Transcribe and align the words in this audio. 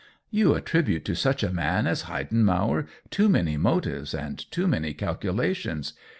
"You 0.31 0.55
attribute 0.55 1.05
to 1.05 1.15
such 1.15 1.43
a 1.43 1.51
man 1.53 1.85
as 1.85 2.05
Heiden 2.05 2.43
mauer 2.43 2.87
too 3.11 3.29
many 3.29 3.55
motives 3.55 4.15
and 4.15 4.39
too 4.49 4.67
many 4.67 4.95
cal 4.95 5.15
culations. 5.15 5.93